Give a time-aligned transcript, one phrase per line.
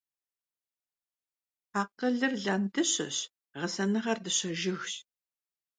[1.81, 3.17] Akhılır landışeş,
[3.57, 4.93] ğesenığer dışe jjıgş.